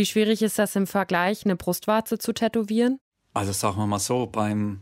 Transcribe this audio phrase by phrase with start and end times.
[0.00, 2.98] Wie schwierig ist das im Vergleich, eine Brustwarze zu tätowieren?
[3.34, 4.80] Also sagen wir mal so, beim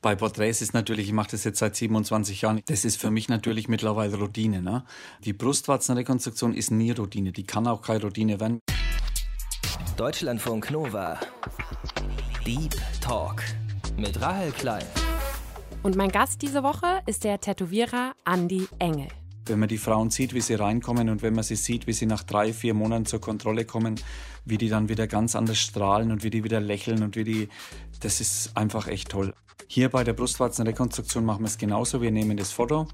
[0.00, 3.28] bei Porträts ist natürlich, ich mache das jetzt seit 27 Jahren, das ist für mich
[3.28, 4.62] natürlich mittlerweile Routine.
[4.62, 4.84] Ne?
[5.24, 8.60] Die Brustwarzenrekonstruktion ist nie Routine, die kann auch keine Routine werden.
[9.96, 11.18] Deutschlandfunk Nova.
[12.46, 13.42] Deep Talk
[13.96, 14.86] mit Rahel Klein.
[15.82, 19.08] Und mein Gast diese Woche ist der Tätowierer Andy Engel.
[19.52, 22.06] Wenn man die Frauen sieht, wie sie reinkommen und wenn man sie sieht, wie sie
[22.06, 24.00] nach drei, vier Monaten zur Kontrolle kommen,
[24.46, 27.48] wie die dann wieder ganz anders strahlen und wie die wieder lächeln und wie die,
[28.00, 29.34] das ist einfach echt toll.
[29.66, 32.00] Hier bei der Brustwarzenrekonstruktion machen wir es genauso.
[32.00, 32.88] Wir nehmen das Foto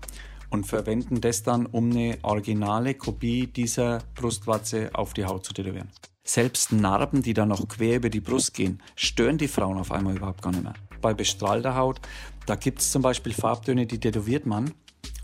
[0.50, 5.90] und verwenden das dann, um eine originale Kopie dieser Brustwarze auf die Haut zu tätowieren.
[6.24, 10.16] Selbst Narben, die dann noch quer über die Brust gehen, stören die Frauen auf einmal
[10.16, 10.74] überhaupt gar nicht mehr.
[11.00, 12.00] Bei bestrahlter Haut,
[12.46, 14.74] da gibt es zum Beispiel Farbtöne, die tätowiert man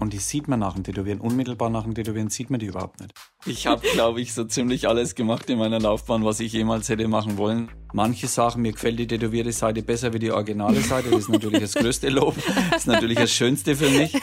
[0.00, 1.20] und die sieht man nach dem Tätowieren.
[1.20, 3.12] Unmittelbar nach dem Tätowieren sieht man die überhaupt nicht.
[3.46, 7.06] Ich habe, glaube ich, so ziemlich alles gemacht in meiner Laufbahn, was ich jemals hätte
[7.08, 7.70] machen wollen.
[7.92, 11.10] Manche sagen, mir gefällt die tätowierte Seite besser wie die originale Seite.
[11.10, 12.34] Das ist natürlich das größte Lob.
[12.70, 14.14] Das ist natürlich das Schönste für mich.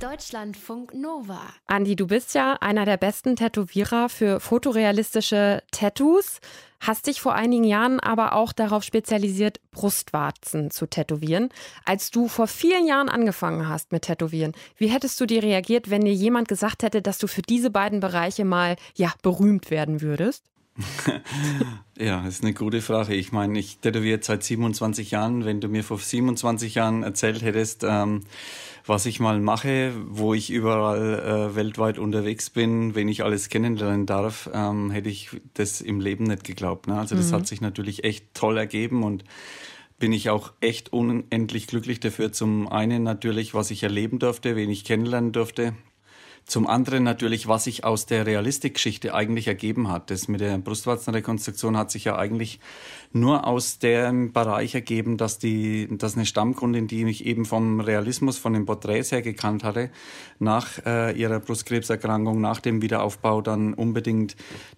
[0.00, 1.40] Deutschlandfunk Nova.
[1.66, 6.40] Andi, du bist ja einer der besten Tätowierer für fotorealistische Tattoos,
[6.80, 11.48] hast dich vor einigen Jahren aber auch darauf spezialisiert, Brustwarzen zu tätowieren.
[11.86, 16.04] Als du vor vielen Jahren angefangen hast mit Tätowieren, wie hättest du dir reagiert, wenn
[16.04, 20.44] dir jemand gesagt hätte, dass du für diese beiden Bereiche mal ja berühmt werden würdest?
[21.98, 23.14] ja, das ist eine gute Frage.
[23.14, 25.44] Ich meine, ich tätowiere seit 27 Jahren.
[25.44, 28.24] Wenn du mir vor 27 Jahren erzählt hättest, ähm,
[28.86, 34.06] was ich mal mache, wo ich überall äh, weltweit unterwegs bin, wen ich alles kennenlernen
[34.06, 36.86] darf, ähm, hätte ich das im Leben nicht geglaubt.
[36.86, 36.98] Ne?
[36.98, 37.36] Also das mhm.
[37.36, 39.24] hat sich natürlich echt toll ergeben und
[39.98, 42.32] bin ich auch echt unendlich glücklich dafür.
[42.32, 45.74] Zum einen natürlich, was ich erleben durfte, wen ich kennenlernen durfte.
[46.46, 50.12] Zum anderen natürlich, was sich aus der Realistikgeschichte eigentlich ergeben hat.
[50.12, 52.60] Das mit der Brustwarzenrekonstruktion hat sich ja eigentlich
[53.12, 58.38] nur aus dem Bereich ergeben, dass die, dass eine Stammkundin, die mich eben vom Realismus,
[58.38, 59.90] von den Porträts her gekannt hatte,
[60.38, 64.36] nach äh, ihrer Brustkrebserkrankung, nach dem Wiederaufbau dann unbedingt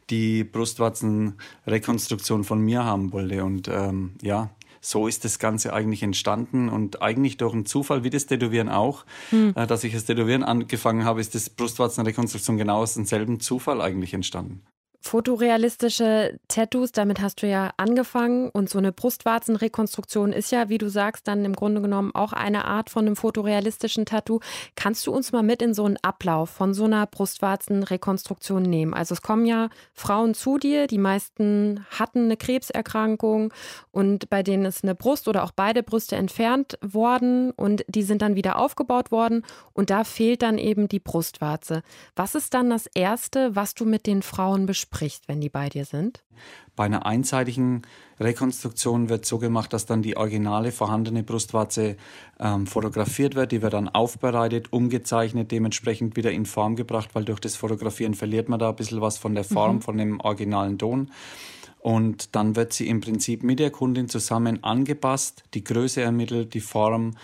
[0.09, 3.45] die Brustwarzenrekonstruktion von mir haben wollte.
[3.45, 4.49] Und ähm, ja,
[4.89, 9.05] so ist das Ganze eigentlich entstanden und eigentlich durch einen Zufall, wie das Tätowieren auch,
[9.31, 9.53] hm.
[9.55, 14.15] äh, dass ich das Tätowieren angefangen habe, ist das Brustwarzenrekonstruktion genau aus demselben Zufall eigentlich
[14.15, 14.63] entstanden.
[15.01, 20.91] Fotorealistische Tattoos, damit hast du ja angefangen und so eine Brustwarzenrekonstruktion ist ja, wie du
[20.91, 24.41] sagst, dann im Grunde genommen auch eine Art von einem fotorealistischen Tattoo.
[24.75, 28.93] Kannst du uns mal mit in so einen Ablauf von so einer Brustwarzenrekonstruktion nehmen?
[28.93, 33.55] Also es kommen ja Frauen zu dir, die meisten hatten eine Krebserkrankung
[33.93, 38.21] und bei denen ist eine Brust oder auch beide Brüste entfernt worden und die sind
[38.21, 41.83] dann wieder aufgebaut worden und da fehlt dann eben die Brustwarze.
[42.17, 44.88] Was ist dann das Erste, was du mit den Frauen besprichst?
[44.89, 46.23] Spricht, wenn die bei dir sind?
[46.77, 47.83] Bei einer einseitigen
[48.19, 51.97] Rekonstruktion wird so gemacht, dass dann die originale vorhandene Brustwarze
[52.41, 57.41] ähm, fotografiert wird, die wird dann aufbereitet, umgezeichnet, dementsprechend wieder in Form gebracht, weil durch
[57.41, 59.83] das Fotografieren verliert man da ein bisschen was von der Form, mhm.
[59.83, 61.11] von dem originalen Ton.
[61.81, 66.61] Und dann wird sie im Prinzip mit der Kundin zusammen angepasst, die Größe ermittelt, die
[66.61, 67.17] Form,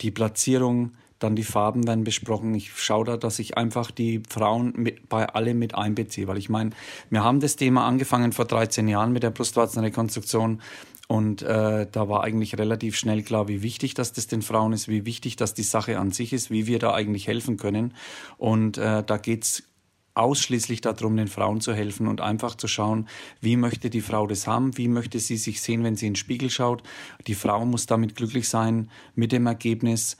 [0.00, 2.54] die Platzierung, dann die Farben werden besprochen.
[2.54, 6.48] Ich schaue da, dass ich einfach die Frauen mit, bei alle mit einbeziehe, weil ich
[6.48, 6.70] meine,
[7.10, 10.60] wir haben das Thema angefangen vor 13 Jahren mit der Brustwarzenrekonstruktion
[11.10, 14.86] und äh, da war eigentlich relativ schnell klar, wie wichtig dass das den Frauen ist,
[14.86, 17.94] wie wichtig dass die Sache an sich ist, wie wir da eigentlich helfen können.
[18.38, 19.64] Und äh, da geht's
[20.14, 23.08] ausschließlich darum, den Frauen zu helfen und einfach zu schauen,
[23.40, 26.16] wie möchte die Frau das haben, wie möchte sie sich sehen, wenn sie in den
[26.16, 26.84] Spiegel schaut.
[27.26, 30.16] Die Frau muss damit glücklich sein mit dem Ergebnis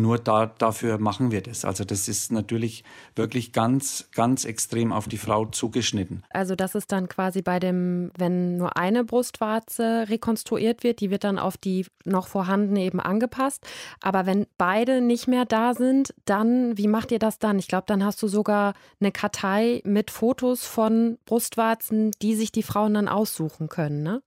[0.00, 1.64] nur da, dafür machen wir das.
[1.64, 2.84] Also das ist natürlich
[3.16, 6.22] wirklich ganz, ganz extrem auf die Frau zugeschnitten.
[6.30, 11.24] Also das ist dann quasi bei dem, wenn nur eine Brustwarze rekonstruiert wird, die wird
[11.24, 13.66] dann auf die noch vorhandene eben angepasst.
[14.00, 17.58] Aber wenn beide nicht mehr da sind, dann, wie macht ihr das dann?
[17.58, 22.62] Ich glaube, dann hast du sogar eine Kartei mit Fotos von Brustwarzen, die sich die
[22.62, 24.22] Frauen dann aussuchen können, ne?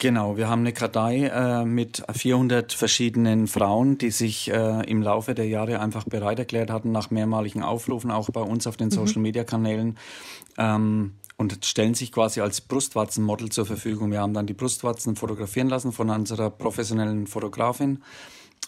[0.00, 5.34] Genau, wir haben eine Kartei äh, mit 400 verschiedenen Frauen, die sich äh, im Laufe
[5.34, 8.92] der Jahre einfach bereit erklärt hatten, nach mehrmaligen Aufrufen, auch bei uns auf den mhm.
[8.92, 9.98] Social-Media-Kanälen,
[10.56, 14.12] ähm, und stellen sich quasi als Brustwarzenmodel zur Verfügung.
[14.12, 18.02] Wir haben dann die Brustwarzen fotografieren lassen von unserer professionellen Fotografin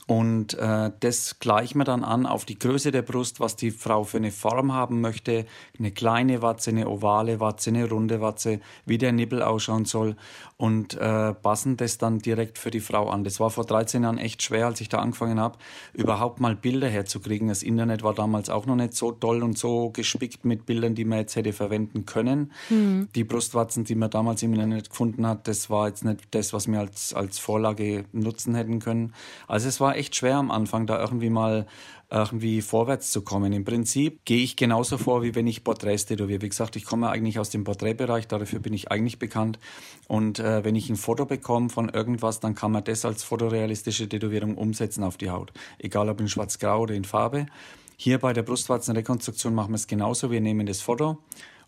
[0.06, 4.04] Und äh, das gleichen wir dann an auf die Größe der Brust, was die Frau
[4.04, 5.46] für eine Form haben möchte.
[5.78, 10.16] Eine kleine Watze, eine ovale Watze, eine runde Watze, wie der Nippel ausschauen soll.
[10.60, 13.24] Und äh, passen das dann direkt für die Frau an.
[13.24, 15.56] Das war vor 13 Jahren echt schwer, als ich da angefangen habe,
[15.94, 17.48] überhaupt mal Bilder herzukriegen.
[17.48, 21.06] Das Internet war damals auch noch nicht so toll und so gespickt mit Bildern, die
[21.06, 22.52] man jetzt hätte verwenden können.
[22.68, 23.08] Mhm.
[23.14, 26.68] Die Brustwatzen, die man damals im Internet gefunden hat, das war jetzt nicht das, was
[26.68, 29.14] wir als, als Vorlage nutzen hätten können.
[29.48, 31.66] Also es war echt schwer am Anfang, da irgendwie mal
[32.10, 33.52] irgendwie vorwärts zu kommen.
[33.52, 36.42] Im Prinzip gehe ich genauso vor, wie wenn ich Porträts tätowiere.
[36.42, 39.58] Wie gesagt, ich komme eigentlich aus dem Porträtbereich, dafür bin ich eigentlich bekannt.
[40.08, 44.08] Und äh, wenn ich ein Foto bekomme von irgendwas, dann kann man das als fotorealistische
[44.08, 45.52] Tätowierung umsetzen auf die Haut.
[45.78, 47.46] Egal ob in schwarz-grau oder in Farbe.
[47.96, 50.30] Hier bei der Brustwarzenrekonstruktion machen wir es genauso.
[50.30, 51.18] Wir nehmen das Foto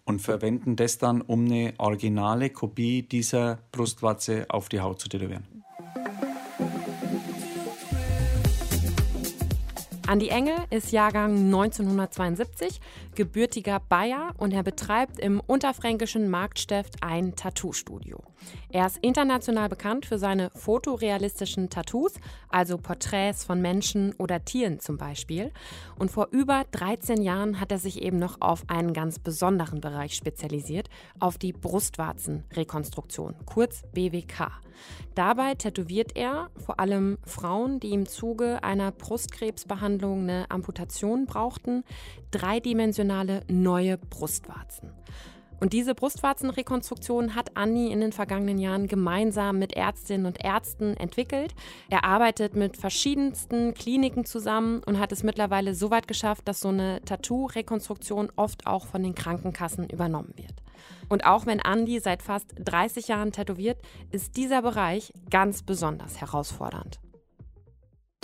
[0.04, 5.46] und verwenden das dann, um eine originale Kopie dieser Brustwarze auf die Haut zu tätowieren.
[10.12, 12.82] Andi Engel ist Jahrgang 1972,
[13.14, 18.22] gebürtiger Bayer und er betreibt im unterfränkischen Marktsteft ein Tattoo-Studio.
[18.68, 22.12] Er ist international bekannt für seine fotorealistischen Tattoos,
[22.50, 25.50] also Porträts von Menschen oder Tieren zum Beispiel.
[25.98, 30.14] Und vor über 13 Jahren hat er sich eben noch auf einen ganz besonderen Bereich
[30.14, 34.60] spezialisiert, auf die Brustwarzenrekonstruktion, kurz BWK.
[35.14, 41.84] Dabei tätowiert er vor allem Frauen, die im Zuge einer Brustkrebsbehandlung eine Amputation brauchten,
[42.30, 44.90] dreidimensionale neue Brustwarzen.
[45.62, 51.54] Und diese Brustwarzenrekonstruktion hat Anni in den vergangenen Jahren gemeinsam mit Ärztinnen und Ärzten entwickelt.
[51.88, 56.70] Er arbeitet mit verschiedensten Kliniken zusammen und hat es mittlerweile so weit geschafft, dass so
[56.70, 60.64] eine Tattoo-Rekonstruktion oft auch von den Krankenkassen übernommen wird.
[61.08, 63.78] Und auch wenn Andi seit fast 30 Jahren tätowiert,
[64.10, 66.98] ist dieser Bereich ganz besonders herausfordernd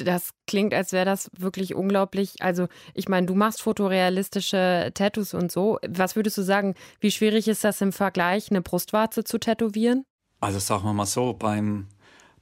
[0.06, 2.36] das klingt, als wäre das wirklich unglaublich.
[2.40, 5.78] Also, ich meine, du machst fotorealistische Tattoos und so.
[5.88, 10.04] Was würdest du sagen, wie schwierig ist das im Vergleich, eine Brustwarze zu tätowieren?
[10.40, 11.88] Also, sagen wir mal so, beim,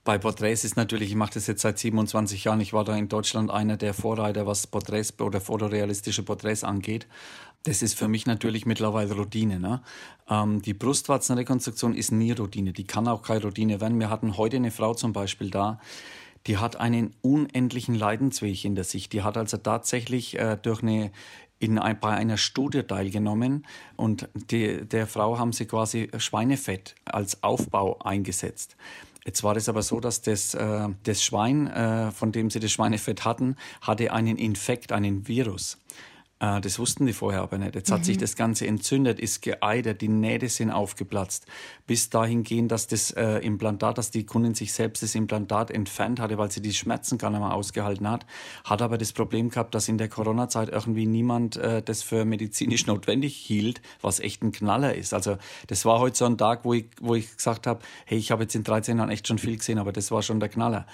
[0.05, 3.09] bei Porträts ist natürlich, ich mache das jetzt seit 27 Jahren, ich war da in
[3.09, 7.07] Deutschland einer der Vorreiter, was Porträts oder fotorealistische Porträts angeht.
[7.65, 9.59] Das ist für mich natürlich mittlerweile Routine.
[9.59, 9.83] Ne?
[10.31, 13.99] Ähm, die Brustwarzenrekonstruktion ist nie Routine, die kann auch keine Routine werden.
[13.99, 15.81] Wir hatten heute eine Frau zum Beispiel da,
[16.47, 19.09] die hat einen unendlichen Leidensweg hinter sich.
[19.09, 21.11] Die hat also tatsächlich äh, durch eine
[21.59, 23.67] in ein, bei einer Studie teilgenommen
[23.97, 28.77] und die, der Frau haben sie quasi Schweinefett als Aufbau eingesetzt.
[29.25, 32.71] Jetzt war es aber so, dass das, äh, das Schwein, äh, von dem sie das
[32.71, 35.79] Schweinefett hatten, hatte einen Infekt, einen Virus.
[36.39, 37.75] Äh, das wussten die vorher aber nicht.
[37.75, 38.21] Jetzt hat sich mhm.
[38.21, 41.47] das Ganze entzündet, ist geeitert, die Nähte sind aufgeplatzt.
[41.87, 46.21] Bis dahin gehen, dass das äh, Implantat, dass die Kundin sich selbst das Implantat entfernt
[46.21, 48.27] hatte, weil sie die Schmerzen gar nicht mehr ausgehalten hat.
[48.65, 52.87] Hat aber das Problem gehabt, dass in der Corona-Zeit irgendwie niemand äh, das für medizinisch
[52.87, 55.15] notwendig hielt, was echt ein Knaller ist.
[55.15, 55.39] Also
[55.69, 58.43] das war heute so ein Tag, wo ich, wo ich gesagt habe, hey, ich habe
[58.43, 60.87] jetzt in 13 Jahren echt schon viel gesehen, aber das war schon der Knaller.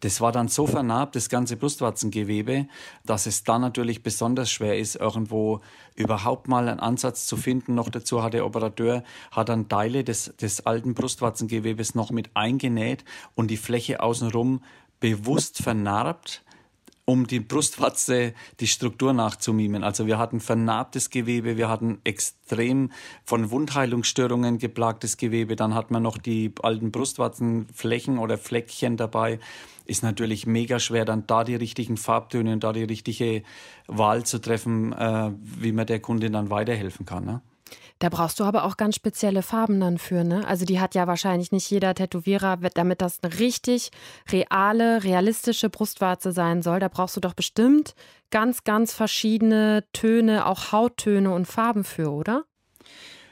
[0.00, 2.66] Das war dann so vernarbt, das ganze Brustwarzengewebe,
[3.04, 5.60] dass es dann natürlich besonders schwer ist, irgendwo
[5.94, 7.74] überhaupt mal einen Ansatz zu finden.
[7.74, 13.04] Noch dazu hat der Operateur hat dann Teile des, des alten Brustwarzengewebes noch mit eingenäht
[13.34, 14.62] und die Fläche außenrum
[15.00, 16.42] bewusst vernarbt
[17.04, 19.82] um die Brustwarze die Struktur nachzumimen.
[19.82, 22.92] Also wir hatten vernarbtes Gewebe, wir hatten extrem
[23.24, 29.40] von Wundheilungsstörungen geplagtes Gewebe, dann hat man noch die alten Brustwarzenflächen oder Fleckchen dabei.
[29.86, 33.42] Ist natürlich mega schwer, dann da die richtigen Farbtöne und da die richtige
[33.88, 37.24] Wahl zu treffen, äh, wie man der Kundin dann weiterhelfen kann.
[37.24, 37.42] Ne?
[38.00, 40.46] Da brauchst du aber auch ganz spezielle Farben dann für, ne?
[40.48, 43.90] Also die hat ja wahrscheinlich nicht jeder Tätowierer, damit das eine richtig
[44.32, 46.80] reale, realistische Brustwarze sein soll.
[46.80, 47.94] Da brauchst du doch bestimmt
[48.30, 52.44] ganz, ganz verschiedene Töne, auch Hauttöne und Farben für, oder?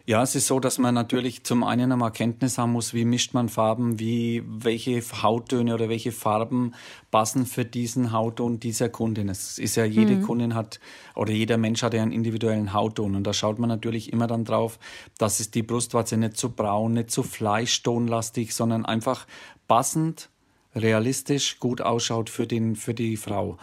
[0.09, 3.35] Ja, es ist so, dass man natürlich zum einen einmal Kenntnis haben muss, wie mischt
[3.35, 6.73] man Farben, wie welche Hauttöne oder welche Farben
[7.11, 9.29] passen für diesen Hautton dieser Kundin.
[9.29, 10.23] Es ist ja jede mhm.
[10.23, 10.81] Kundin hat
[11.15, 14.47] oder jeder Mensch hat ja einen individuellen Hautton und da schaut man natürlich immer dann
[14.47, 14.79] drauf,
[15.19, 19.27] dass es die Brustwarze nicht zu braun, nicht zu fleischtonlastig, sondern einfach
[19.67, 20.31] passend,
[20.75, 23.59] realistisch, gut ausschaut für den für die Frau.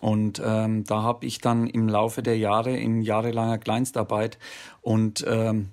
[0.00, 4.38] Und ähm, da habe ich dann im Laufe der Jahre, in jahrelanger Kleinstarbeit
[4.80, 5.68] und ähm,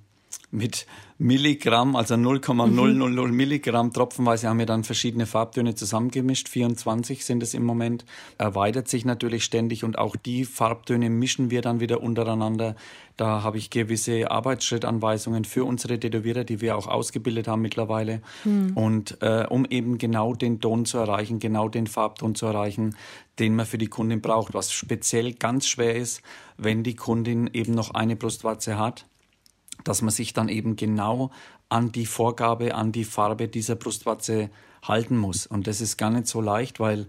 [0.50, 0.86] mit
[1.20, 3.36] Milligramm, also 0,000 mhm.
[3.36, 6.48] Milligramm tropfenweise haben wir dann verschiedene Farbtöne zusammengemischt.
[6.48, 8.06] 24 sind es im Moment.
[8.38, 12.76] Erweitert sich natürlich ständig und auch die Farbtöne mischen wir dann wieder untereinander.
[13.18, 18.22] Da habe ich gewisse Arbeitsschrittanweisungen für unsere Tätowierer, die wir auch ausgebildet haben mittlerweile.
[18.46, 18.78] Mhm.
[18.78, 22.96] Und äh, um eben genau den Ton zu erreichen, genau den Farbton zu erreichen,
[23.40, 26.22] den man für die Kundin braucht, was speziell ganz schwer ist,
[26.58, 29.06] wenn die Kundin eben noch eine Brustwarze hat
[29.88, 31.32] dass man sich dann eben genau
[31.70, 34.50] an die Vorgabe, an die Farbe dieser Brustwarze
[34.84, 35.48] halten muss.
[35.48, 37.08] Und das ist gar nicht so leicht, weil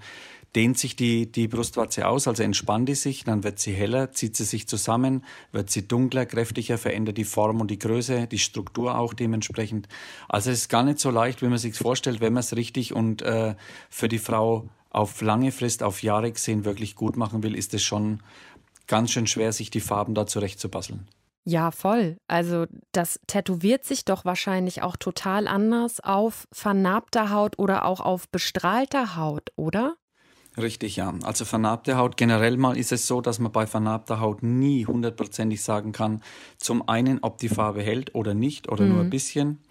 [0.56, 4.36] dehnt sich die, die Brustwarze aus, also entspannt die sich, dann wird sie heller, zieht
[4.36, 8.98] sie sich zusammen, wird sie dunkler, kräftiger, verändert die Form und die Größe, die Struktur
[8.98, 9.88] auch dementsprechend.
[10.28, 12.94] Also es ist gar nicht so leicht, wie man sich vorstellt, wenn man es richtig
[12.94, 13.54] und äh,
[13.90, 17.82] für die Frau auf lange Frist, auf Jahre gesehen wirklich gut machen will, ist es
[17.82, 18.22] schon
[18.86, 21.06] ganz schön schwer, sich die Farben da zurechtzubasteln.
[21.48, 22.18] Ja, voll.
[22.28, 28.28] Also das tätowiert sich doch wahrscheinlich auch total anders auf vernarbter Haut oder auch auf
[28.28, 29.96] bestrahlter Haut, oder?
[30.58, 31.14] Richtig, ja.
[31.22, 35.62] Also vernarbte Haut, generell mal ist es so, dass man bei vernarbter Haut nie hundertprozentig
[35.62, 36.22] sagen kann,
[36.58, 38.92] zum einen, ob die Farbe hält oder nicht oder mhm.
[38.92, 39.62] nur ein bisschen.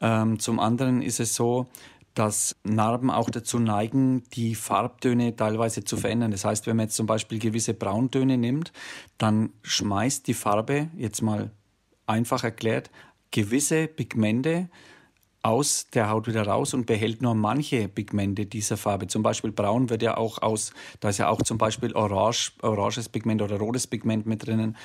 [0.00, 1.68] Ähm, zum anderen ist es so,
[2.14, 6.30] dass Narben auch dazu neigen, die Farbtöne teilweise zu verändern.
[6.30, 8.72] Das heißt, wenn man jetzt zum Beispiel gewisse Brauntöne nimmt,
[9.18, 11.50] dann schmeißt die Farbe, jetzt mal
[12.06, 12.90] einfach erklärt,
[13.30, 14.68] gewisse Pigmente
[15.42, 19.08] aus der Haut wieder raus und behält nur manche Pigmente dieser Farbe.
[19.08, 23.08] Zum Beispiel braun wird ja auch aus, da ist ja auch zum Beispiel orange, oranges
[23.08, 24.76] Pigment oder rotes Pigment mit drinnen.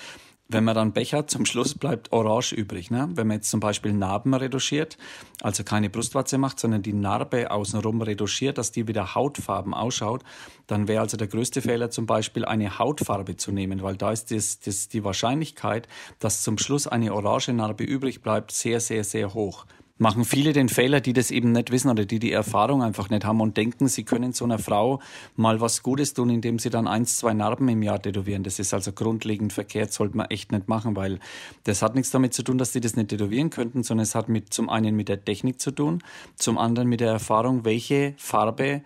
[0.49, 2.89] Wenn man dann Pech zum Schluss bleibt Orange übrig.
[2.89, 3.09] Ne?
[3.13, 4.97] Wenn man jetzt zum Beispiel Narben retuschiert,
[5.41, 10.23] also keine Brustwarze macht, sondern die Narbe außenrum retuschiert, dass die wieder hautfarben ausschaut,
[10.65, 14.31] dann wäre also der größte Fehler zum Beispiel eine Hautfarbe zu nehmen, weil da ist
[14.31, 15.87] das, das, die Wahrscheinlichkeit,
[16.19, 19.65] dass zum Schluss eine orange Narbe übrig bleibt, sehr, sehr, sehr hoch
[19.97, 23.25] machen viele den Fehler, die das eben nicht wissen oder die die Erfahrung einfach nicht
[23.25, 24.99] haben und denken, sie können so einer Frau
[25.35, 28.43] mal was Gutes tun, indem sie dann eins, zwei Narben im Jahr tätowieren.
[28.43, 31.19] Das ist also grundlegend verkehrt, sollte man echt nicht machen, weil
[31.63, 34.29] das hat nichts damit zu tun, dass sie das nicht tätowieren könnten, sondern es hat
[34.29, 36.03] mit zum einen mit der Technik zu tun,
[36.35, 38.81] zum anderen mit der Erfahrung, welche Farbe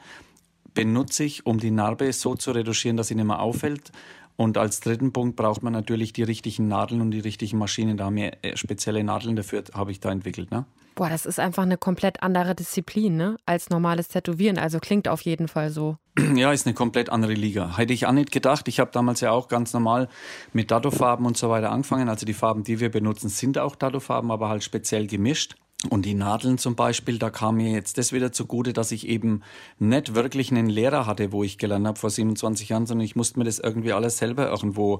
[0.73, 3.91] benutze ich, um die Narbe so zu retuschieren, dass sie nicht mehr auffällt.
[4.37, 7.97] Und als dritten Punkt braucht man natürlich die richtigen Nadeln und die richtigen Maschinen.
[7.97, 10.49] Da haben wir äh, spezielle Nadeln dafür, habe ich da entwickelt.
[10.51, 10.65] Ne?
[10.95, 13.37] Boah, das ist einfach eine komplett andere Disziplin, ne?
[13.45, 14.57] Als normales Tätowieren.
[14.57, 15.97] Also klingt auf jeden Fall so.
[16.35, 17.77] Ja, ist eine komplett andere Liga.
[17.77, 18.67] Hätte ich auch nicht gedacht.
[18.67, 20.09] Ich habe damals ja auch ganz normal
[20.53, 22.09] mit Dado-Farben und so weiter angefangen.
[22.09, 25.55] Also die Farben, die wir benutzen, sind auch Dado-Farben, aber halt speziell gemischt.
[25.89, 29.41] Und die Nadeln zum Beispiel, da kam mir jetzt das wieder zugute, dass ich eben
[29.79, 33.39] nicht wirklich einen Lehrer hatte, wo ich gelernt habe vor 27 Jahren, sondern ich musste
[33.39, 34.99] mir das irgendwie alles selber irgendwo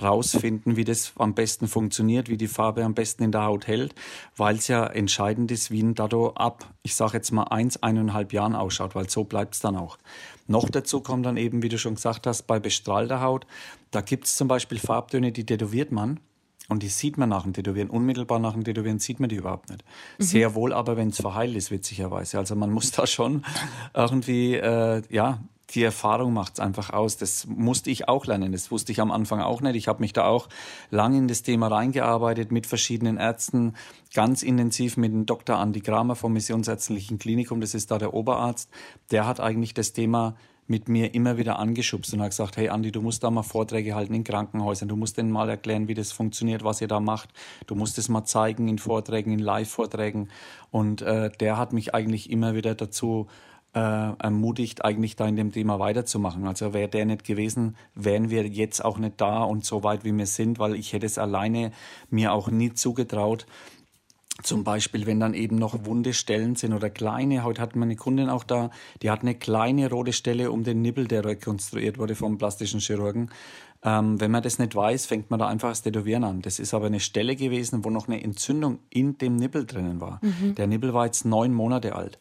[0.00, 3.94] rausfinden, wie das am besten funktioniert, wie die Farbe am besten in der Haut hält,
[4.34, 8.32] weil es ja entscheidend ist, wie ein Dado ab, ich sage jetzt mal eins, eineinhalb
[8.32, 9.98] Jahren ausschaut, weil so bleibt es dann auch.
[10.46, 13.46] Noch dazu kommt dann eben, wie du schon gesagt hast, bei bestrahlter Haut,
[13.90, 16.20] da gibt es zum Beispiel Farbtöne, die tätowiert man
[16.68, 17.90] und die sieht man nach dem Tätowieren.
[17.90, 19.84] Unmittelbar nach dem Tätowieren sieht man die überhaupt nicht.
[20.18, 20.22] Mhm.
[20.22, 22.38] Sehr wohl aber, wenn es verheilt ist, witzigerweise.
[22.38, 23.44] Also man muss da schon
[23.94, 25.40] irgendwie, äh, ja,
[25.74, 27.16] die Erfahrung macht es einfach aus.
[27.16, 28.52] Das musste ich auch lernen.
[28.52, 29.74] Das wusste ich am Anfang auch nicht.
[29.74, 30.48] Ich habe mich da auch
[30.90, 33.74] lange in das Thema reingearbeitet mit verschiedenen Ärzten,
[34.14, 35.56] ganz intensiv mit dem Dr.
[35.56, 37.60] Andi Kramer vom Missionsärztlichen Klinikum.
[37.60, 38.70] Das ist da der Oberarzt.
[39.10, 42.92] Der hat eigentlich das Thema mit mir immer wieder angeschubst und hat gesagt, hey Andi,
[42.92, 46.12] du musst da mal Vorträge halten in Krankenhäusern, du musst denen mal erklären, wie das
[46.12, 47.30] funktioniert, was ihr da macht,
[47.66, 50.28] du musst es mal zeigen in Vorträgen, in Live-Vorträgen.
[50.70, 53.26] Und äh, der hat mich eigentlich immer wieder dazu
[53.74, 56.46] äh, ermutigt, eigentlich da in dem Thema weiterzumachen.
[56.46, 60.16] Also wäre der nicht gewesen, wären wir jetzt auch nicht da und so weit, wie
[60.16, 61.72] wir sind, weil ich hätte es alleine
[62.10, 63.46] mir auch nie zugetraut,
[64.42, 67.44] zum Beispiel, wenn dann eben noch wunde Stellen sind oder kleine.
[67.44, 68.70] Heute hat meine Kundin auch da,
[69.02, 73.30] die hat eine kleine rote Stelle um den Nippel, der rekonstruiert wurde vom plastischen Chirurgen.
[73.84, 76.42] Ähm, wenn man das nicht weiß, fängt man da einfach das Tätowieren an.
[76.42, 80.20] Das ist aber eine Stelle gewesen, wo noch eine Entzündung in dem Nippel drinnen war.
[80.22, 80.54] Mhm.
[80.54, 82.20] Der Nippel war jetzt neun Monate alt.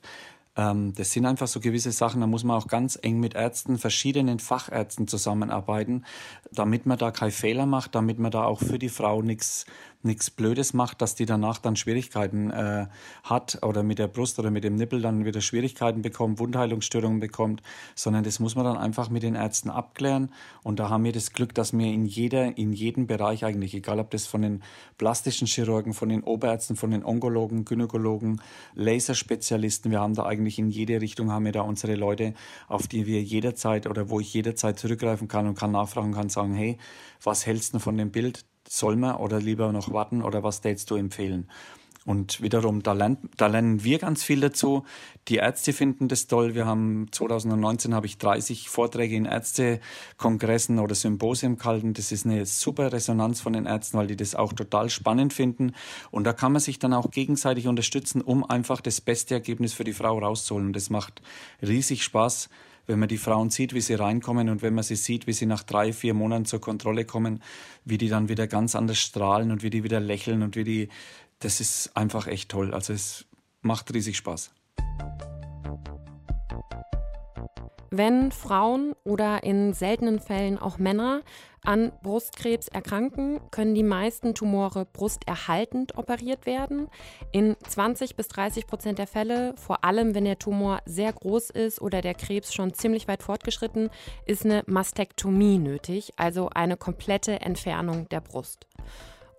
[0.58, 3.78] Ähm, das sind einfach so gewisse Sachen, da muss man auch ganz eng mit Ärzten,
[3.78, 6.04] verschiedenen Fachärzten zusammenarbeiten,
[6.52, 9.66] damit man da keine Fehler macht, damit man da auch für die Frau nichts
[10.04, 12.88] nichts Blödes macht, dass die danach dann Schwierigkeiten äh,
[13.24, 17.62] hat oder mit der Brust oder mit dem Nippel dann wieder Schwierigkeiten bekommt, Wundheilungsstörungen bekommt,
[17.96, 20.32] sondern das muss man dann einfach mit den Ärzten abklären.
[20.64, 24.00] Und da haben wir das Glück, dass wir in jeder, in jedem Bereich eigentlich, egal
[24.00, 24.64] ob das von den
[24.98, 28.42] plastischen Chirurgen, von den Oberärzten, von den Onkologen, Gynäkologen,
[28.76, 32.34] Laserspezialisten, wir haben da eigentlich in jede Richtung haben wir da unsere Leute,
[32.68, 36.54] auf die wir jederzeit oder wo ich jederzeit zurückgreifen kann und kann nachfragen kann, sagen,
[36.54, 36.78] hey,
[37.24, 38.46] was hältst du von dem Bild?
[38.72, 41.50] Soll man oder lieber noch warten oder was tätst du empfehlen?
[42.04, 44.86] Und wiederum, da, lernt, da lernen wir ganz viel dazu.
[45.28, 46.56] Die Ärzte finden das toll.
[46.56, 51.94] Wir haben 2019 habe ich 30 Vorträge in Ärztekongressen oder Symposien gehalten.
[51.94, 55.74] Das ist eine super Resonanz von den Ärzten, weil die das auch total spannend finden.
[56.10, 59.84] Und da kann man sich dann auch gegenseitig unterstützen, um einfach das beste Ergebnis für
[59.84, 60.68] die Frau rauszuholen.
[60.68, 61.22] Und das macht
[61.62, 62.50] riesig Spaß
[62.92, 65.48] wenn man die Frauen sieht, wie sie reinkommen und wenn man sie sieht, wie sie
[65.48, 67.42] nach drei, vier Monaten zur Kontrolle kommen,
[67.86, 70.90] wie die dann wieder ganz anders strahlen und wie die wieder lächeln und wie die
[71.42, 72.74] das ist einfach echt toll.
[72.74, 73.26] Also es
[73.62, 74.52] macht riesig Spaß.
[77.94, 81.24] Wenn Frauen oder in seltenen Fällen auch Männer
[81.62, 86.88] an Brustkrebs erkranken, können die meisten Tumore brusterhaltend operiert werden.
[87.34, 91.82] In 20 bis 30 Prozent der Fälle, vor allem wenn der Tumor sehr groß ist
[91.82, 93.90] oder der Krebs schon ziemlich weit fortgeschritten,
[94.26, 98.68] ist eine Mastektomie nötig, also eine komplette Entfernung der Brust.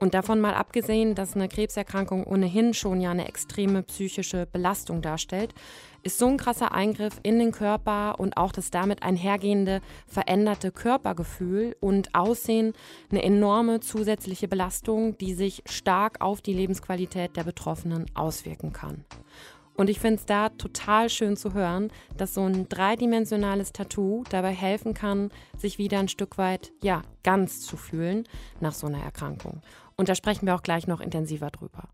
[0.03, 5.55] Und davon mal abgesehen, dass eine Krebserkrankung ohnehin schon ja eine extreme psychische Belastung darstellt,
[6.03, 11.77] ist so ein krasser Eingriff in den Körper und auch das damit einhergehende veränderte Körpergefühl
[11.79, 12.73] und Aussehen
[13.13, 19.05] eine enorme zusätzliche Belastung, die sich stark auf die Lebensqualität der Betroffenen auswirken kann.
[19.75, 24.53] Und ich finde es da total schön zu hören, dass so ein dreidimensionales Tattoo dabei
[24.53, 28.25] helfen kann, sich wieder ein Stück weit, ja, ganz zu fühlen
[28.61, 29.63] nach so einer Erkrankung.
[30.03, 31.89] Und da sprechen wir auch gleich noch intensiver drüber.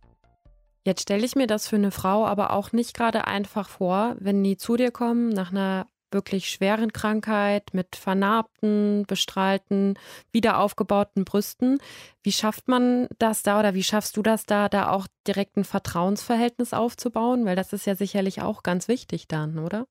[0.83, 4.43] Jetzt stelle ich mir das für eine Frau aber auch nicht gerade einfach vor, wenn
[4.43, 9.99] die zu dir kommen nach einer wirklich schweren Krankheit mit vernarbten, bestrahlten,
[10.33, 11.81] wieder aufgebauten Brüsten.
[12.23, 15.65] Wie schafft man das da oder wie schaffst du das da, da auch direkt ein
[15.65, 17.45] Vertrauensverhältnis aufzubauen?
[17.45, 19.87] Weil das ist ja sicherlich auch ganz wichtig dann, oder?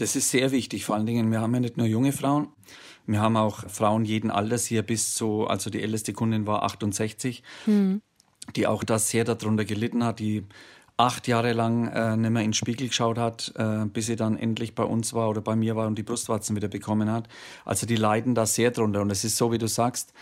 [0.00, 2.48] Das ist sehr wichtig, vor allen Dingen, wir haben ja nicht nur junge Frauen,
[3.06, 7.42] wir haben auch Frauen jeden Alters hier bis zu, also die älteste Kundin war 68,
[7.66, 8.00] hm.
[8.56, 10.46] die auch das sehr darunter gelitten hat, die
[10.96, 14.38] acht Jahre lang äh, nicht mehr in den Spiegel geschaut hat, äh, bis sie dann
[14.38, 17.28] endlich bei uns war oder bei mir war und die Brustwarzen wieder bekommen hat.
[17.66, 19.02] Also die leiden da sehr drunter.
[19.02, 20.12] Und es ist so, wie du sagst,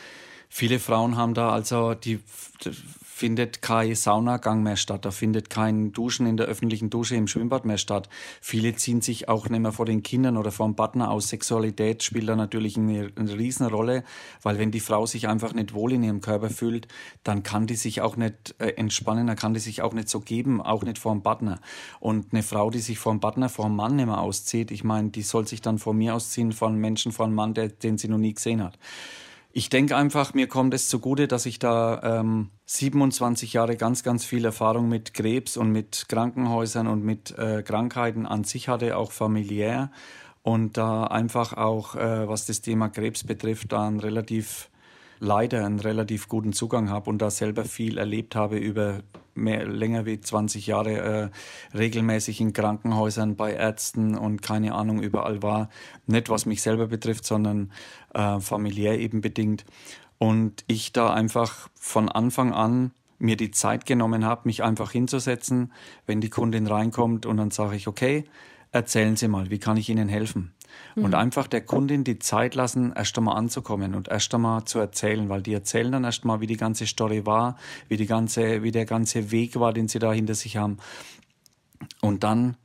[0.48, 2.20] viele Frauen haben da also die
[3.18, 7.64] findet kein Saunagang mehr statt, da findet kein Duschen in der öffentlichen Dusche im Schwimmbad
[7.64, 8.08] mehr statt.
[8.40, 11.28] Viele ziehen sich auch nicht mehr vor den Kindern oder vor dem Partner aus.
[11.28, 14.04] Sexualität spielt da natürlich eine, eine Riesenrolle,
[14.42, 16.86] weil wenn die Frau sich einfach nicht wohl in ihrem Körper fühlt,
[17.24, 20.20] dann kann die sich auch nicht äh, entspannen, dann kann die sich auch nicht so
[20.20, 21.58] geben, auch nicht vor dem Partner.
[21.98, 24.84] Und eine Frau, die sich vor dem Partner, vor dem Mann nicht mehr auszieht, ich
[24.84, 27.68] meine, die soll sich dann vor mir ausziehen, vor einem Menschen, vor einem Mann, der,
[27.68, 28.78] den sie noch nie gesehen hat.
[29.50, 34.24] Ich denke einfach, mir kommt es zugute, dass ich da ähm, 27 Jahre ganz, ganz
[34.24, 39.10] viel Erfahrung mit Krebs und mit Krankenhäusern und mit äh, Krankheiten an sich hatte, auch
[39.10, 39.90] familiär.
[40.42, 44.70] Und da einfach auch, äh, was das Thema Krebs betrifft, da ein relativ
[45.18, 49.00] leider einen relativ guten Zugang habe und da selber viel erlebt habe über
[49.34, 51.30] mehr, länger wie 20 Jahre
[51.72, 55.68] äh, regelmäßig in Krankenhäusern bei Ärzten und keine Ahnung überall war.
[56.06, 57.72] Nicht was mich selber betrifft, sondern
[58.14, 59.64] äh, familiär eben bedingt.
[60.18, 65.72] Und ich da einfach von Anfang an mir die Zeit genommen habe, mich einfach hinzusetzen,
[66.06, 68.24] wenn die Kundin reinkommt und dann sage ich, okay,
[68.72, 70.54] erzählen Sie mal, wie kann ich Ihnen helfen?
[70.94, 71.04] Mhm.
[71.04, 75.28] Und einfach der Kundin die Zeit lassen, erst einmal anzukommen und erst einmal zu erzählen,
[75.28, 77.56] weil die erzählen dann erst mal, wie die ganze Story war,
[77.88, 80.78] wie die ganze, wie der ganze Weg war, den sie da hinter sich haben.
[82.00, 82.56] Und dann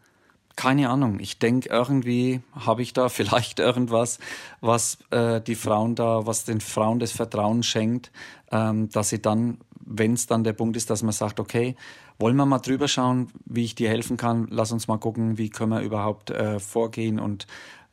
[0.56, 1.20] keine Ahnung.
[1.20, 4.20] Ich denke, irgendwie habe ich da vielleicht irgendwas,
[4.62, 8.12] was äh, die Frauen da, was den Frauen das Vertrauen schenkt,
[8.52, 11.76] ähm, dass sie dann, wenn es dann der Punkt ist, dass man sagt, okay,
[12.24, 14.48] wollen wir mal drüber schauen, wie ich dir helfen kann?
[14.50, 17.48] Lass uns mal gucken, wie können wir überhaupt äh, vorgehen und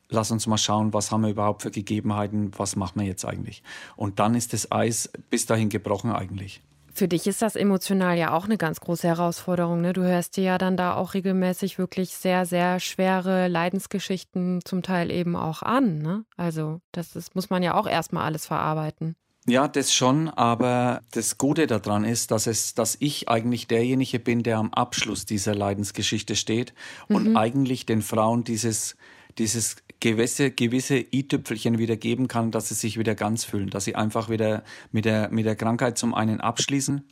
[0.08, 3.64] lass uns mal schauen, was haben wir überhaupt für Gegebenheiten, was machen wir jetzt eigentlich?
[3.96, 6.62] Und dann ist das Eis bis dahin gebrochen eigentlich.
[6.92, 9.80] Für dich ist das emotional ja auch eine ganz große Herausforderung.
[9.80, 9.94] Ne?
[9.94, 15.10] Du hörst dir ja dann da auch regelmäßig wirklich sehr, sehr schwere Leidensgeschichten zum Teil
[15.10, 15.98] eben auch an.
[15.98, 16.24] Ne?
[16.36, 19.16] Also das ist, muss man ja auch erstmal alles verarbeiten.
[19.46, 24.42] Ja, das schon, aber das Gute daran ist, dass es, dass ich eigentlich derjenige bin,
[24.42, 26.74] der am Abschluss dieser Leidensgeschichte steht
[27.08, 27.16] mhm.
[27.16, 28.96] und eigentlich den Frauen dieses,
[29.38, 33.94] dieses gewisse, gewisse i-Tüpfelchen wieder geben kann, dass sie sich wieder ganz fühlen, dass sie
[33.94, 37.02] einfach wieder mit der, mit der Krankheit zum einen abschließen,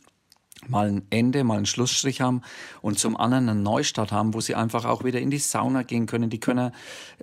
[0.67, 2.41] mal ein Ende, mal einen Schlussstrich haben
[2.81, 6.05] und zum anderen einen Neustart haben, wo sie einfach auch wieder in die Sauna gehen
[6.05, 6.29] können.
[6.29, 6.71] Die können,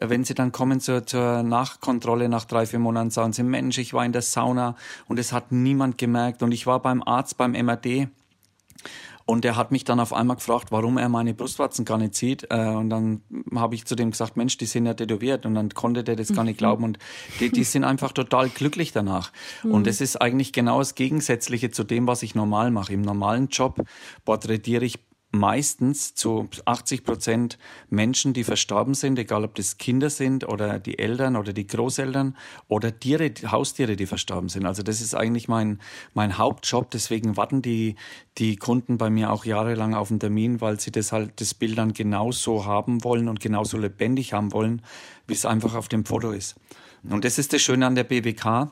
[0.00, 3.92] wenn sie dann kommen zur, zur Nachkontrolle nach drei, vier Monaten, sagen sie, Mensch, ich
[3.92, 7.52] war in der Sauna und es hat niemand gemerkt und ich war beim Arzt beim
[7.52, 8.08] MRD
[9.26, 12.46] Und er hat mich dann auf einmal gefragt, warum er meine Brustwarzen gar nicht sieht.
[12.48, 13.22] Äh, und dann
[13.56, 15.44] habe ich zu dem gesagt, Mensch, die sind ja tätowiert.
[15.44, 16.58] Und dann konnte der das gar nicht mhm.
[16.58, 16.84] glauben.
[16.84, 16.98] Und
[17.40, 19.32] die, die sind einfach total glücklich danach.
[19.64, 19.72] Mhm.
[19.72, 22.92] Und es ist eigentlich genau das Gegensätzliche zu dem, was ich normal mache.
[22.92, 23.84] Im normalen Job
[24.24, 25.00] porträtiere ich
[25.32, 27.58] meistens zu 80 Prozent
[27.90, 32.36] Menschen, die verstorben sind, egal ob das Kinder sind oder die Eltern oder die Großeltern
[32.68, 34.66] oder Tiere, Haustiere, die verstorben sind.
[34.66, 35.80] Also das ist eigentlich mein,
[36.14, 36.90] mein Hauptjob.
[36.90, 37.96] Deswegen warten die,
[38.38, 41.78] die Kunden bei mir auch jahrelang auf den Termin, weil sie das halt, das Bild
[41.78, 44.82] dann genauso haben wollen und genauso lebendig haben wollen,
[45.26, 46.56] wie es einfach auf dem Foto ist.
[47.02, 48.70] Und das ist das Schöne an der BWK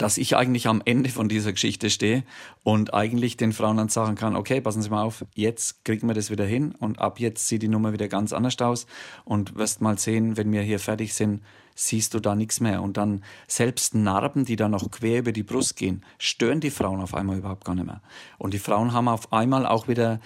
[0.00, 2.24] dass ich eigentlich am Ende von dieser Geschichte stehe
[2.62, 6.14] und eigentlich den Frauen dann sagen kann, okay, passen Sie mal auf, jetzt kriegen wir
[6.14, 8.86] das wieder hin und ab jetzt sieht die Nummer wieder ganz anders aus
[9.26, 11.42] und wirst mal sehen, wenn wir hier fertig sind,
[11.74, 12.82] siehst du da nichts mehr.
[12.82, 17.00] Und dann selbst Narben, die da noch quer über die Brust gehen, stören die Frauen
[17.00, 18.00] auf einmal überhaupt gar nicht mehr.
[18.38, 20.20] Und die Frauen haben auf einmal auch wieder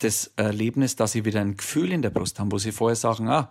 [0.00, 3.28] das Erlebnis, dass sie wieder ein Gefühl in der Brust haben, wo sie vorher sagen,
[3.28, 3.50] ah,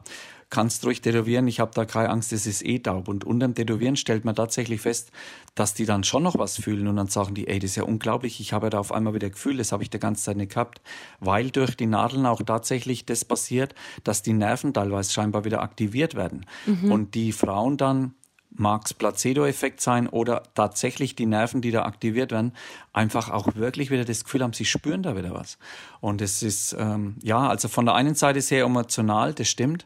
[0.49, 3.07] kannst ruhig tätowieren, ich habe da keine Angst, es ist eh taub.
[3.07, 5.11] Und unterm Tätowieren stellt man tatsächlich fest,
[5.55, 7.83] dass die dann schon noch was fühlen und dann sagen die, ey, das ist ja
[7.83, 10.37] unglaublich, ich habe ja da auf einmal wieder Gefühl, das habe ich die ganze Zeit
[10.37, 10.81] nicht gehabt,
[11.19, 16.15] weil durch die Nadeln auch tatsächlich das passiert, dass die Nerven teilweise scheinbar wieder aktiviert
[16.15, 16.45] werden.
[16.65, 16.91] Mhm.
[16.91, 18.13] Und die Frauen dann
[18.57, 22.53] mag es Placebo-Effekt sein oder tatsächlich die Nerven, die da aktiviert werden,
[22.93, 25.57] einfach auch wirklich wieder das Gefühl haben, sie spüren da wieder was.
[25.99, 29.85] Und es ist, ähm, ja, also von der einen Seite sehr emotional, das stimmt.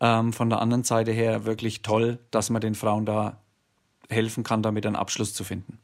[0.00, 3.40] Ähm, von der anderen Seite her wirklich toll, dass man den Frauen da
[4.08, 5.78] helfen kann, damit einen Abschluss zu finden.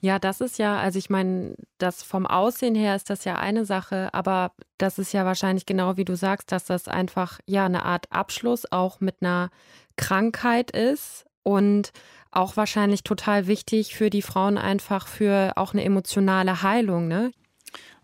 [0.00, 3.64] Ja, das ist ja, also ich meine, das vom Aussehen her ist das ja eine
[3.64, 7.84] Sache, aber das ist ja wahrscheinlich genau wie du sagst, dass das einfach ja eine
[7.84, 9.50] Art Abschluss auch mit einer
[9.96, 11.92] Krankheit ist und
[12.30, 17.32] auch wahrscheinlich total wichtig für die Frauen einfach für auch eine emotionale Heilung, ne?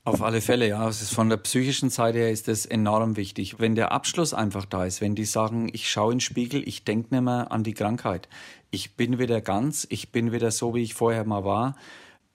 [0.03, 0.89] Auf alle Fälle, ja.
[0.89, 3.57] Es ist von der psychischen Seite her ist das enorm wichtig.
[3.59, 6.85] Wenn der Abschluss einfach da ist, wenn die sagen, ich schaue in den Spiegel, ich
[6.85, 8.29] denke nicht mehr an die Krankheit.
[8.71, 11.77] Ich bin wieder ganz, ich bin wieder so, wie ich vorher mal war.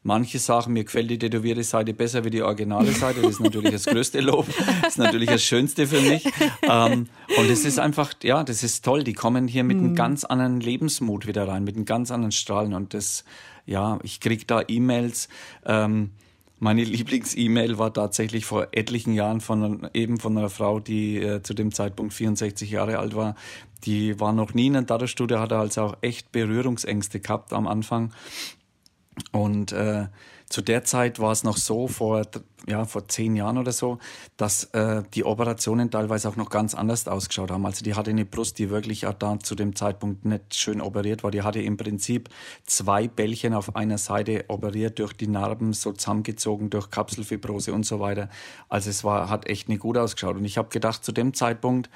[0.03, 3.23] Manche sagen, mir gefällt die tätowierte Seite besser wie die originale Seite.
[3.23, 4.45] Das ist natürlich das größte Lob.
[4.83, 6.23] Das ist natürlich das Schönste für mich.
[6.61, 9.03] Ähm, und es ist einfach, ja, das ist toll.
[9.03, 9.95] Die kommen hier mit einem mhm.
[9.95, 12.75] ganz anderen Lebensmut wieder rein, mit einem ganz anderen Strahlen.
[12.75, 13.23] Und das,
[13.65, 15.27] ja, ich krieg da E-Mails.
[15.65, 16.11] Ähm,
[16.59, 21.53] meine Lieblings-E-Mail war tatsächlich vor etlichen Jahren von eben von einer Frau, die äh, zu
[21.53, 23.35] dem Zeitpunkt 64 Jahre alt war.
[23.83, 28.13] Die war noch nie in einer Tattoo-Studio, hatte also auch echt Berührungsängste gehabt am Anfang.
[29.31, 30.07] Und äh,
[30.47, 32.21] zu der Zeit war es noch so, vor,
[32.67, 33.97] ja, vor zehn Jahren oder so,
[34.37, 37.65] dass äh, die Operationen teilweise auch noch ganz anders ausgeschaut haben.
[37.65, 41.23] Also die hatte eine Brust, die wirklich auch da zu dem Zeitpunkt nicht schön operiert
[41.23, 41.31] war.
[41.31, 42.29] Die hatte im Prinzip
[42.65, 47.99] zwei Bällchen auf einer Seite operiert, durch die Narben so zusammengezogen, durch Kapselfibrose und so
[47.99, 48.29] weiter.
[48.69, 50.37] Also es war, hat echt nicht gut ausgeschaut.
[50.37, 51.89] Und ich habe gedacht, zu dem Zeitpunkt,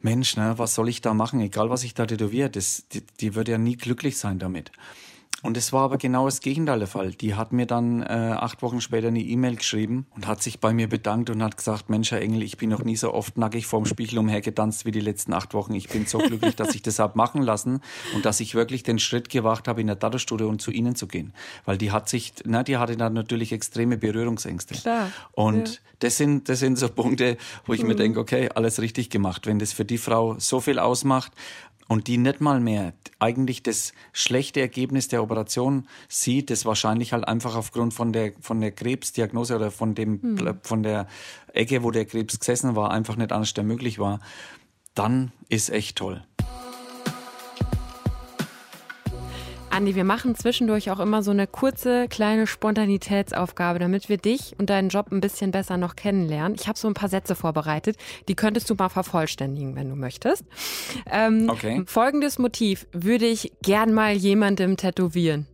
[0.00, 1.40] Mensch, ne, was soll ich da machen?
[1.40, 2.62] Egal, was ich da tätowiere, die,
[3.20, 4.72] die wird ja nie glücklich sein damit.
[5.42, 7.12] Und es war aber genau das Gegenteil der Fall.
[7.12, 10.72] Die hat mir dann äh, acht Wochen später eine E-Mail geschrieben und hat sich bei
[10.74, 13.66] mir bedankt und hat gesagt, Mensch, Herr Engel, ich bin noch nie so oft nackig
[13.66, 15.74] vorm Spiegel umhergetanzt wie die letzten acht Wochen.
[15.74, 17.80] Ich bin so glücklich, dass ich das habe machen lassen
[18.14, 21.06] und dass ich wirklich den Schritt gewagt habe, in der Tattoo-Studio und zu Ihnen zu
[21.06, 21.32] gehen.
[21.64, 24.74] Weil die hat sich, na, die hatte dann natürlich extreme Berührungsängste.
[24.74, 25.10] Klar.
[25.32, 25.80] Und ja.
[26.00, 27.88] das sind, das sind so Punkte, wo ich mhm.
[27.88, 29.46] mir denke, okay, alles richtig gemacht.
[29.46, 31.32] Wenn das für die Frau so viel ausmacht,
[31.90, 37.26] und die nicht mal mehr eigentlich das schlechte Ergebnis der Operation sieht, das wahrscheinlich halt
[37.26, 40.60] einfach aufgrund von der, von der Krebsdiagnose oder von dem, hm.
[40.62, 41.08] von der
[41.52, 44.20] Ecke, wo der Krebs gesessen war, einfach nicht anders möglich war,
[44.94, 46.22] dann ist echt toll.
[49.80, 54.68] Andi, wir machen zwischendurch auch immer so eine kurze, kleine Spontanitätsaufgabe, damit wir dich und
[54.68, 56.54] deinen Job ein bisschen besser noch kennenlernen.
[56.60, 57.96] Ich habe so ein paar Sätze vorbereitet,
[58.28, 60.44] die könntest du mal vervollständigen, wenn du möchtest.
[61.10, 61.82] Ähm, okay.
[61.86, 65.46] Folgendes Motiv würde ich gern mal jemandem tätowieren.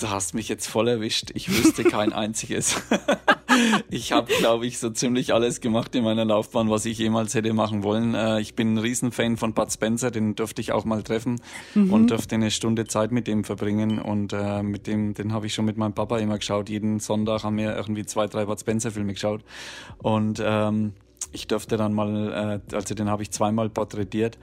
[0.00, 1.30] Du hast mich jetzt voll erwischt.
[1.34, 2.80] Ich wüsste kein einziges.
[3.90, 7.52] ich habe, glaube ich, so ziemlich alles gemacht in meiner Laufbahn, was ich jemals hätte
[7.52, 8.14] machen wollen.
[8.14, 11.40] Äh, ich bin ein Riesenfan von Bud Spencer, den durfte ich auch mal treffen
[11.74, 11.92] mhm.
[11.92, 13.98] und durfte eine Stunde Zeit mit dem verbringen.
[13.98, 16.68] Und äh, mit dem, den habe ich schon mit meinem Papa immer geschaut.
[16.68, 19.42] Jeden Sonntag haben wir irgendwie zwei, drei Bud Spencer-Filme geschaut.
[19.98, 20.92] Und ähm,
[21.32, 24.38] ich durfte dann mal, äh, also den habe ich zweimal porträtiert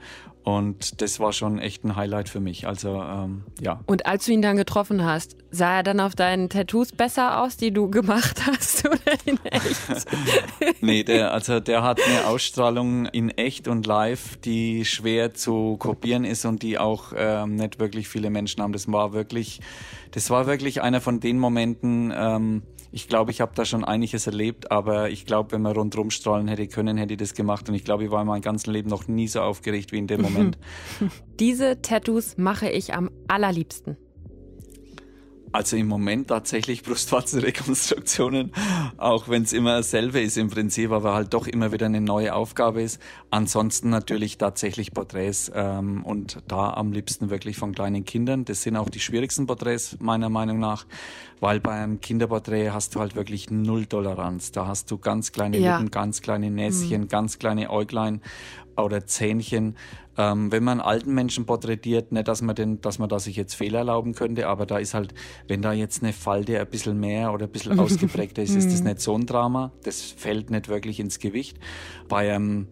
[0.46, 2.68] und das war schon echt ein Highlight für mich.
[2.68, 3.80] Also ähm, ja.
[3.86, 7.56] Und als du ihn dann getroffen hast, sah er dann auf deinen Tattoos besser aus,
[7.56, 10.06] die du gemacht hast, oder in echt?
[10.80, 16.24] nee, der, also der hat eine Ausstrahlung in echt und live, die schwer zu kopieren
[16.24, 18.72] ist und die auch ähm, nicht wirklich viele Menschen haben.
[18.72, 19.58] Das war wirklich,
[20.12, 22.14] das war wirklich einer von den Momenten.
[22.16, 26.10] Ähm, ich glaube, ich habe da schon einiges erlebt, aber ich glaube, wenn man rundherum
[26.10, 27.68] strahlen hätte können, hätte ich das gemacht.
[27.68, 30.06] Und ich glaube, ich war in meinem ganzen Leben noch nie so aufgeregt wie in
[30.06, 30.58] dem Moment.
[31.38, 33.96] Diese Tattoos mache ich am allerliebsten.
[35.56, 38.52] Also im Moment tatsächlich Brustwarzenrekonstruktionen,
[38.98, 42.34] auch wenn es immer dasselbe ist im Prinzip, aber halt doch immer wieder eine neue
[42.34, 43.00] Aufgabe ist.
[43.30, 48.44] Ansonsten natürlich tatsächlich Porträts ähm, und da am liebsten wirklich von kleinen Kindern.
[48.44, 50.84] Das sind auch die schwierigsten Porträts meiner Meinung nach,
[51.40, 54.52] weil bei einem Kinderporträt hast du halt wirklich null Toleranz.
[54.52, 55.78] Da hast du ganz kleine ja.
[55.78, 57.08] Lippen, ganz kleine Näschen, mhm.
[57.08, 58.20] ganz kleine Äuglein
[58.76, 59.74] oder Zähnchen.
[60.18, 63.54] Ähm, wenn man alten Menschen porträtiert, nicht, dass man, den, dass man da sich jetzt
[63.54, 65.14] Fehler erlauben könnte, aber da ist halt,
[65.48, 68.80] wenn da jetzt eine Falte ein bisschen mehr oder ein bisschen ausgeprägter ist, ist das
[68.80, 68.88] mhm.
[68.88, 69.72] nicht so ein Drama.
[69.82, 71.58] Das fällt nicht wirklich ins Gewicht.
[72.08, 72.68] Bei einem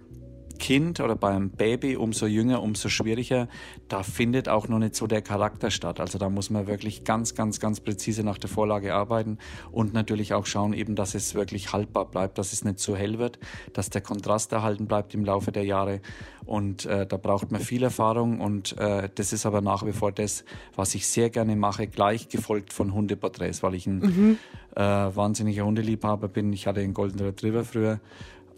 [0.59, 3.49] Kind oder beim Baby, umso jünger, umso schwieriger,
[3.88, 6.01] da findet auch noch nicht so der Charakter statt.
[6.01, 9.38] Also da muss man wirklich ganz, ganz, ganz präzise nach der Vorlage arbeiten
[9.73, 13.19] und natürlich auch schauen, eben, dass es wirklich haltbar bleibt, dass es nicht zu hell
[13.19, 13.38] wird,
[13.73, 16.01] dass der Kontrast erhalten bleibt im Laufe der Jahre.
[16.47, 20.12] Und äh, da braucht man viel Erfahrung und äh, das ist aber nach wie vor
[20.12, 20.45] das,
[20.77, 24.38] was ich sehr gerne mache, gleich gefolgt von Hundeporträts, weil ich ein mhm.
[24.77, 26.53] äh, wahnsinniger Hundeliebhaber bin.
[26.53, 28.01] Ich hatte einen Golden Retriever früher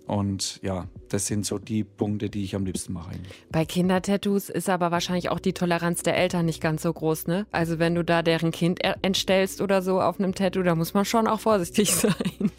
[0.06, 3.12] und ja, das sind so die Punkte, die ich am liebsten mache.
[3.50, 7.46] Bei Kindertattoos ist aber wahrscheinlich auch die Toleranz der Eltern nicht ganz so groß, ne?
[7.52, 11.04] Also wenn du da deren Kind entstellst oder so auf einem Tattoo, da muss man
[11.04, 12.50] schon auch vorsichtig sein.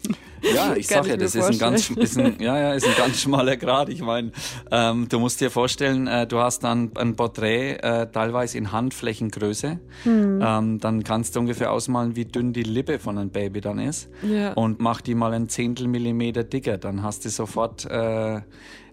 [0.54, 3.20] Ja, ich sag ja, das ist ein, ganz, ist ein, ja, ja, ist ein ganz
[3.20, 3.88] schmaler Grad.
[3.88, 4.32] Ich meine,
[4.70, 9.78] ähm, du musst dir vorstellen, äh, du hast dann ein Porträt äh, teilweise in Handflächengröße.
[10.04, 10.40] Mhm.
[10.42, 14.08] Ähm, dann kannst du ungefähr ausmalen, wie dünn die Lippe von einem Baby dann ist.
[14.22, 14.52] Ja.
[14.52, 16.78] Und mach die mal ein Zehntel Millimeter dicker.
[16.78, 18.40] Dann hast du sofort äh,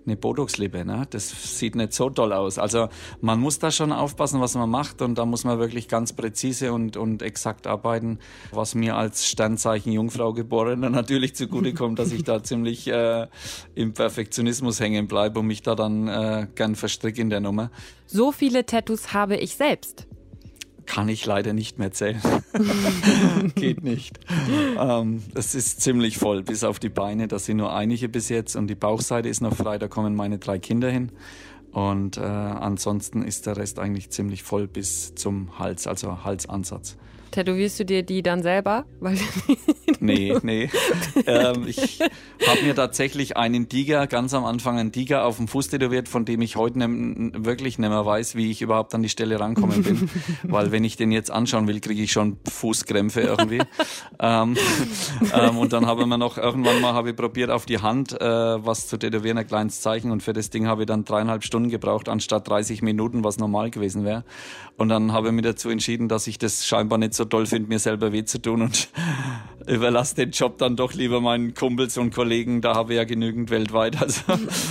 [0.06, 0.86] eine Botox-Lippe.
[0.86, 1.08] Ne?
[1.10, 2.58] Das sieht nicht so toll aus.
[2.58, 2.90] Also
[3.22, 6.74] man muss da schon aufpassen, was man macht und da muss man wirklich ganz präzise
[6.74, 8.20] und, und exakt arbeiten,
[8.52, 13.28] was mir als Sternzeichen Jungfrau geborener natürlich zugutekommt, dass ich da ziemlich äh,
[13.74, 17.72] im Perfektionismus hängen bleibe und mich da dann äh, gern verstricke in der Nummer.
[18.08, 20.08] So viele Tattoos habe ich selbst
[20.86, 22.22] kann ich leider nicht mehr zählen.
[23.56, 24.20] Geht nicht.
[24.80, 27.28] Ähm, es ist ziemlich voll, bis auf die Beine.
[27.28, 29.78] Das sind nur einige bis jetzt und die Bauchseite ist noch frei.
[29.78, 31.12] Da kommen meine drei Kinder hin.
[31.72, 36.96] Und äh, ansonsten ist der Rest eigentlich ziemlich voll bis zum Hals, also Halsansatz.
[37.32, 38.86] Tätowierst du dir die dann selber?
[40.00, 40.70] nee, nee.
[41.26, 42.00] Ähm, ich
[42.48, 46.26] habe mir tatsächlich einen Tiger, ganz am Anfang einen Tiger auf dem Fuß tätowiert, von
[46.26, 49.84] dem ich heute ne, wirklich nicht mehr weiß, wie ich überhaupt an die Stelle rankommen
[49.84, 50.10] bin.
[50.44, 53.62] Weil wenn ich den jetzt anschauen will, kriege ich schon Fußkrämpfe irgendwie.
[54.20, 54.56] ähm,
[55.34, 58.14] ähm, und dann habe ich mir noch irgendwann mal habe ich probiert auf die Hand
[58.20, 60.12] äh, was zu tätowieren, ein kleines Zeichen.
[60.12, 63.72] Und für das Ding habe ich dann dreieinhalb Stunden gebraucht, anstatt 30 Minuten, was normal
[63.72, 64.24] gewesen wäre.
[64.78, 67.70] Und dann habe ich mich dazu entschieden, dass ich das scheinbar nicht so toll finde,
[67.70, 68.90] mir selber weh zu tun und
[69.68, 72.62] überlasse den Job dann doch lieber meinen Kumpels und Kollegen.
[72.62, 74.02] Da habe ich ja genügend weltweit.
[74.02, 74.22] Also.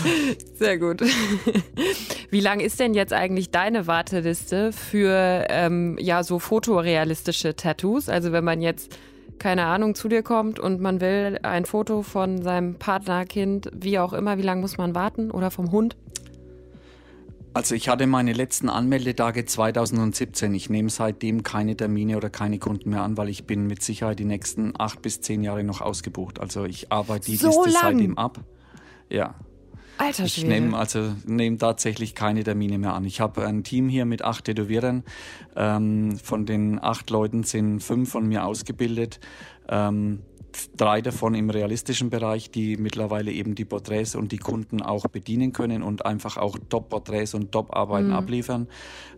[0.54, 1.02] Sehr gut.
[2.30, 8.08] Wie lang ist denn jetzt eigentlich deine Warteliste für ähm, ja so fotorealistische Tattoos?
[8.08, 8.98] Also wenn man jetzt
[9.38, 14.12] keine Ahnung, zu dir kommt und man will ein Foto von seinem Partnerkind, wie auch
[14.12, 15.30] immer, wie lange muss man warten?
[15.30, 15.96] Oder vom Hund?
[17.54, 20.52] Also ich hatte meine letzten Anmeldetage 2017.
[20.54, 24.18] Ich nehme seitdem keine Termine oder keine Kunden mehr an, weil ich bin mit Sicherheit
[24.18, 26.40] die nächsten acht bis zehn Jahre noch ausgebucht.
[26.40, 27.82] Also ich arbeite die so Liste lang.
[27.82, 28.40] seitdem ab.
[29.08, 29.36] Ja.
[29.98, 33.04] Alter Ich nehme also nehme tatsächlich keine Termine mehr an.
[33.04, 35.04] Ich habe ein Team hier mit acht Tätowierern.
[35.54, 39.20] Ähm, von den acht Leuten sind fünf von mir ausgebildet.
[39.68, 40.24] Ähm,
[40.76, 45.52] drei davon im realistischen Bereich, die mittlerweile eben die Porträts und die Kunden auch bedienen
[45.52, 48.14] können und einfach auch Top-Porträts und Top-Arbeiten mhm.
[48.14, 48.68] abliefern,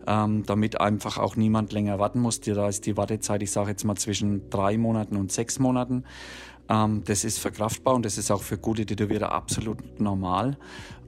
[0.07, 2.39] ähm, damit einfach auch niemand länger warten muss.
[2.41, 6.03] Da ist die Wartezeit, ich sage jetzt mal zwischen drei Monaten und sechs Monaten.
[6.69, 10.57] Ähm, das ist verkraftbar und das ist auch für gute Tätowierer absolut normal.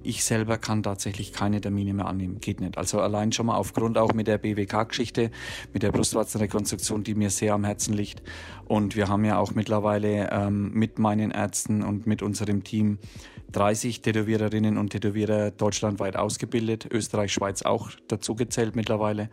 [0.01, 2.77] Ich selber kann tatsächlich keine Termine mehr annehmen, geht nicht.
[2.77, 5.31] Also allein schon mal aufgrund auch mit der BWK-Geschichte,
[5.73, 8.21] mit der Brustwarzenrekonstruktion, die mir sehr am Herzen liegt.
[8.65, 12.97] Und wir haben ja auch mittlerweile ähm, mit meinen Ärzten und mit unserem Team
[13.51, 19.29] 30 Tätowiererinnen und Tätowierer deutschlandweit ausgebildet, Österreich, Schweiz auch dazu gezählt mittlerweile.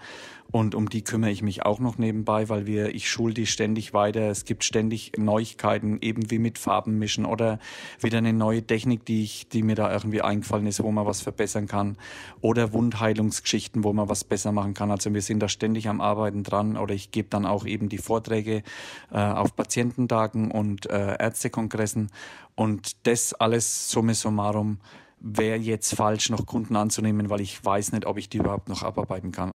[0.52, 3.92] Und um die kümmere ich mich auch noch nebenbei, weil wir, ich schule die ständig
[3.92, 4.30] weiter.
[4.30, 7.58] Es gibt ständig Neuigkeiten, eben wie mit Farben mischen oder
[8.00, 11.20] wieder eine neue Technik, die ich, die mir da irgendwie eingefallen ist, wo man was
[11.20, 11.96] verbessern kann.
[12.40, 14.90] Oder Wundheilungsgeschichten, wo man was besser machen kann.
[14.90, 17.98] Also wir sind da ständig am Arbeiten dran oder ich gebe dann auch eben die
[17.98, 18.62] Vorträge
[19.10, 22.10] äh, auf Patiententagen und äh, Ärztekongressen.
[22.56, 24.78] Und das alles summa summarum
[25.18, 28.82] wäre jetzt falsch, noch Kunden anzunehmen, weil ich weiß nicht, ob ich die überhaupt noch
[28.82, 29.50] abarbeiten kann.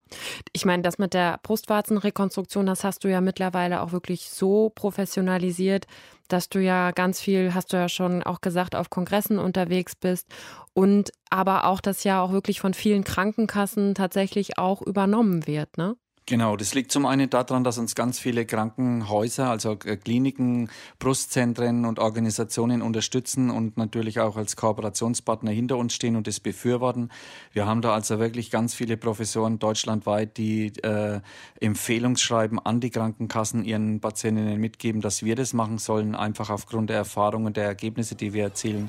[0.53, 5.87] Ich meine, das mit der Brustwarzenrekonstruktion, das hast du ja mittlerweile auch wirklich so professionalisiert,
[6.29, 10.29] dass du ja ganz viel, hast du ja schon auch gesagt, auf Kongressen unterwegs bist
[10.73, 15.97] und aber auch, dass ja auch wirklich von vielen Krankenkassen tatsächlich auch übernommen wird, ne?
[16.31, 21.85] Genau, das liegt zum einen daran, dass uns ganz viele Krankenhäuser, also äh, Kliniken, Brustzentren
[21.85, 27.11] und Organisationen unterstützen und natürlich auch als Kooperationspartner hinter uns stehen und das befürworten.
[27.53, 31.21] Wir haben da also wirklich ganz viele Professoren deutschlandweit, die äh,
[31.59, 36.99] Empfehlungsschreiben an die Krankenkassen ihren Patientinnen mitgeben, dass wir das machen sollen, einfach aufgrund der
[36.99, 38.89] Erfahrungen, der Ergebnisse, die wir erzielen.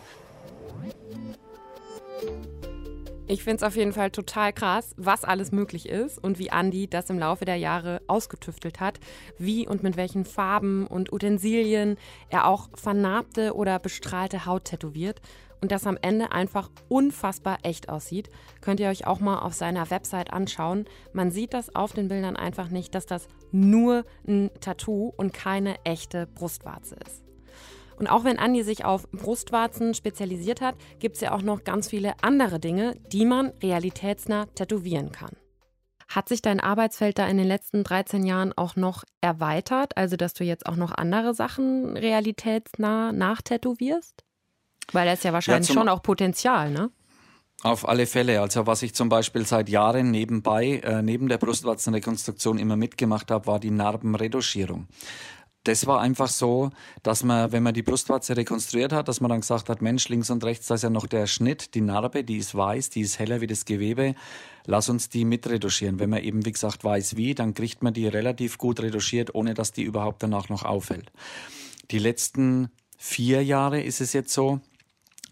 [3.28, 6.88] Ich finde es auf jeden Fall total krass, was alles möglich ist und wie Andy
[6.88, 9.00] das im Laufe der Jahre ausgetüftelt hat,
[9.38, 11.98] wie und mit welchen Farben und Utensilien
[12.30, 15.22] er auch vernarbte oder bestrahlte Haut tätowiert
[15.62, 18.30] und das am Ende einfach unfassbar echt aussieht,
[18.62, 20.86] könnt ihr euch auch mal auf seiner Website anschauen.
[21.14, 25.76] Man sieht das auf den Bildern einfach nicht, dass das nur ein Tattoo und keine
[25.86, 27.21] echte Brustwarze ist.
[28.02, 31.88] Und auch wenn Andi sich auf Brustwarzen spezialisiert hat, gibt es ja auch noch ganz
[31.88, 35.30] viele andere Dinge, die man realitätsnah tätowieren kann.
[36.10, 39.98] Hat sich dein Arbeitsfeld da in den letzten 13 Jahren auch noch erweitert?
[39.98, 44.24] Also, dass du jetzt auch noch andere Sachen realitätsnah nachtätowierst?
[44.92, 46.90] Weil da ist ja wahrscheinlich ja, schon auch Potenzial, ne?
[47.62, 48.42] Auf alle Fälle.
[48.42, 53.46] Also was ich zum Beispiel seit Jahren nebenbei, äh, neben der Brustwarzenrekonstruktion immer mitgemacht habe,
[53.46, 54.88] war die Narbenretuschierung
[55.64, 56.72] das war einfach so,
[57.04, 60.30] dass man, wenn man die Brustwarze rekonstruiert hat, dass man dann gesagt hat, Mensch, links
[60.32, 63.20] und rechts, da ist ja noch der Schnitt, die Narbe, die ist weiß, die ist
[63.20, 64.16] heller wie das Gewebe.
[64.66, 66.00] Lass uns die mitretuschieren.
[66.00, 69.54] Wenn man eben, wie gesagt, weiß wie, dann kriegt man die relativ gut retuschiert, ohne
[69.54, 71.12] dass die überhaupt danach noch auffällt.
[71.92, 74.62] Die letzten vier Jahre ist es jetzt so,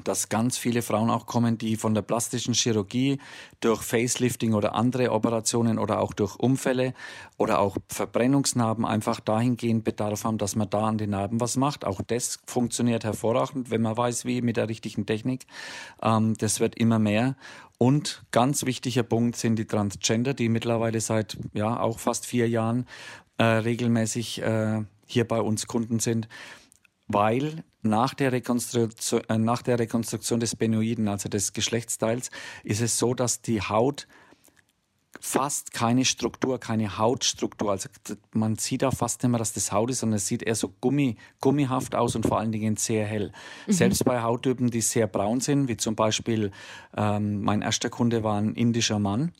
[0.04, 3.20] dass ganz viele Frauen auch kommen, die von der plastischen Chirurgie
[3.60, 6.94] durch Facelifting oder andere Operationen oder auch durch Unfälle
[7.38, 11.86] oder auch Verbrennungsnarben einfach dahingehend Bedarf haben, dass man da an den Narben was macht.
[11.86, 15.46] Auch das funktioniert hervorragend, wenn man weiß, wie mit der richtigen Technik.
[16.02, 17.36] Ähm, das wird immer mehr.
[17.78, 22.86] Und ganz wichtiger Punkt sind die Transgender, die mittlerweile seit ja auch fast vier Jahren
[23.38, 26.28] äh, regelmäßig äh, hier bei uns Kunden sind
[27.10, 32.30] weil nach der, Rekonstruktion, äh, nach der Rekonstruktion des Benoiden, also des Geschlechtsteils,
[32.64, 34.08] ist es so, dass die Haut
[35.20, 37.72] fast keine Struktur, keine Hautstruktur.
[37.72, 37.90] Also
[38.32, 40.70] man sieht auch fast nicht mehr, dass das Haut ist, sondern es sieht eher so
[40.82, 43.32] gummi, gummihaft aus und vor allen Dingen sehr hell.
[43.66, 43.72] Mhm.
[43.72, 46.52] Selbst bei Hauttypen, die sehr braun sind, wie zum Beispiel
[46.96, 49.34] ähm, mein erster Kunde war ein indischer Mann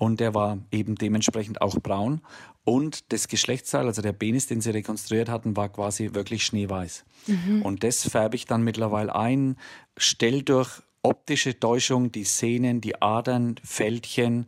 [0.00, 2.22] und der war eben dementsprechend auch braun.
[2.64, 7.04] Und das Geschlechtsteil, also der Penis, den sie rekonstruiert hatten, war quasi wirklich schneeweiß.
[7.26, 7.60] Mhm.
[7.62, 9.56] Und das färbe ich dann mittlerweile ein,
[9.98, 14.46] stell durch optische Täuschung die Sehnen, die Adern, Fältchen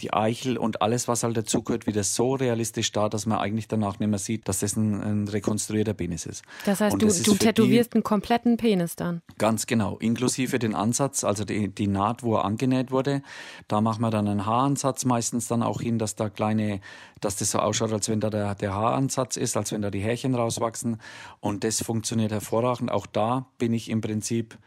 [0.00, 3.98] die Eichel und alles, was halt dazugehört, wieder so realistisch da, dass man eigentlich danach
[3.98, 6.42] nicht mehr sieht, dass das ein, ein rekonstruierter Penis ist.
[6.64, 9.22] Das heißt, und du, das du tätowierst die, einen kompletten Penis dann?
[9.38, 13.22] Ganz genau, inklusive den Ansatz, also die, die Naht, wo er angenäht wurde.
[13.68, 16.80] Da machen wir dann einen Haaransatz meistens dann auch hin, dass da kleine,
[17.20, 20.00] dass das so ausschaut, als wenn da der, der Haaransatz ist, als wenn da die
[20.00, 20.98] Härchen rauswachsen.
[21.40, 22.90] Und das funktioniert hervorragend.
[22.90, 24.58] Auch da bin ich im Prinzip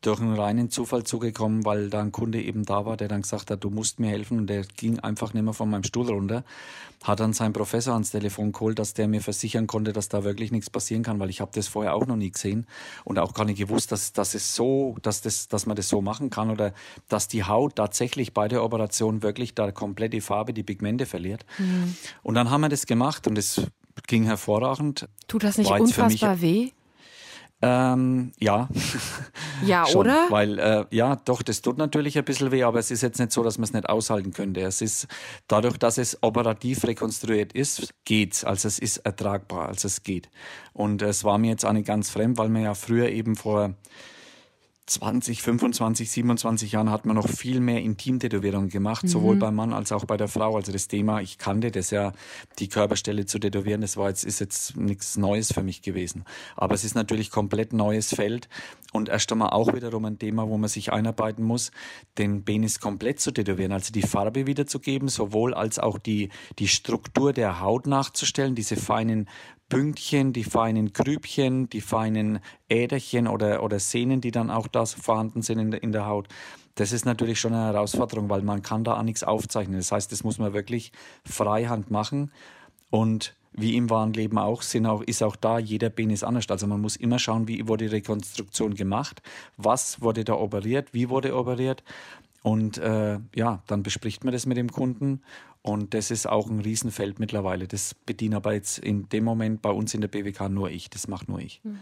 [0.00, 3.50] durch einen reinen Zufall zugekommen, weil da ein Kunde eben da war, der dann gesagt
[3.50, 6.44] hat, du musst mir helfen und der ging einfach nicht mehr von meinem Stuhl runter.
[7.02, 10.52] Hat dann seinen Professor ans Telefon geholt, dass der mir versichern konnte, dass da wirklich
[10.52, 12.66] nichts passieren kann, weil ich habe das vorher auch noch nie gesehen
[13.04, 16.00] und auch gar nicht gewusst, dass, dass es so, dass, das, dass man das so
[16.00, 16.72] machen kann oder
[17.08, 21.44] dass die Haut tatsächlich bei der Operation wirklich da komplett die Farbe, die Pigmente verliert.
[21.58, 21.96] Mhm.
[22.22, 23.62] Und dann haben wir das gemacht und es
[24.06, 25.08] ging hervorragend.
[25.26, 26.70] Tut das nicht unfassbar weh?
[27.60, 28.68] Ähm, ja.
[29.64, 30.26] Ja, Schon, oder?
[30.28, 33.32] Weil, äh, ja, doch, das tut natürlich ein bisschen weh, aber es ist jetzt nicht
[33.32, 34.60] so, dass man es nicht aushalten könnte.
[34.60, 35.08] Es ist,
[35.48, 38.44] dadurch, dass es operativ rekonstruiert ist, geht's.
[38.44, 40.30] Also es ist ertragbar, also es geht.
[40.72, 43.74] Und es war mir jetzt auch nicht ganz fremd, weil man ja früher eben vor
[44.88, 49.08] 20, 25, 27 Jahren hat man noch viel mehr Intimtätowierungen gemacht, mhm.
[49.08, 50.56] sowohl beim Mann als auch bei der Frau.
[50.56, 52.12] Also das Thema, ich kannte das ja,
[52.58, 56.24] die Körperstelle zu tätowieren, das war jetzt, ist jetzt nichts Neues für mich gewesen.
[56.56, 58.48] Aber es ist natürlich komplett neues Feld
[58.92, 61.70] und erst einmal auch wiederum ein Thema, wo man sich einarbeiten muss,
[62.16, 67.32] den Penis komplett zu tätowieren, also die Farbe wiederzugeben, sowohl als auch die, die Struktur
[67.32, 69.28] der Haut nachzustellen, diese feinen
[69.68, 75.42] Pünktchen, die feinen Grübchen, die feinen Äderchen oder, oder Sehnen, die dann auch da vorhanden
[75.42, 76.28] sind in der, in der Haut.
[76.74, 79.76] Das ist natürlich schon eine Herausforderung, weil man kann da auch nichts aufzeichnen.
[79.76, 80.92] Das heißt, das muss man wirklich
[81.26, 82.32] freihand machen
[82.88, 86.46] und wie im wahren Leben auch, sind auch, ist auch da jeder Penis anders.
[86.48, 89.22] Also man muss immer schauen, wie wurde die Rekonstruktion gemacht,
[89.56, 91.82] was wurde da operiert, wie wurde operiert
[92.42, 95.22] Und äh, ja, dann bespricht man das mit dem Kunden.
[95.62, 97.66] Und das ist auch ein Riesenfeld mittlerweile.
[97.66, 100.88] Das bediene aber jetzt in dem Moment bei uns in der BWK nur ich.
[100.88, 101.60] Das macht nur ich.
[101.64, 101.80] Mhm.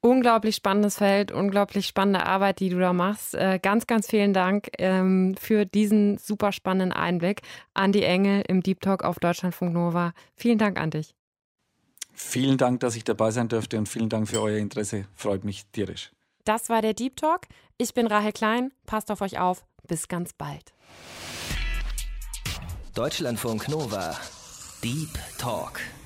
[0.00, 3.34] Unglaublich spannendes Feld, unglaublich spannende Arbeit, die du da machst.
[3.34, 7.42] Äh, ganz, ganz vielen Dank ähm, für diesen super spannenden Einblick.
[7.74, 10.12] Andi Engel im Deep Talk auf Deutschlandfunk Nova.
[10.36, 11.14] Vielen Dank an dich.
[12.12, 15.06] Vielen Dank, dass ich dabei sein durfte und vielen Dank für euer Interesse.
[15.14, 16.12] Freut mich tierisch.
[16.44, 17.42] Das war der Deep Talk.
[17.76, 18.72] Ich bin Rahel Klein.
[18.86, 19.66] Passt auf euch auf.
[19.86, 20.72] Bis ganz bald.
[22.94, 24.16] Deutschlandfunk Nova.
[24.82, 25.80] Deep Talk.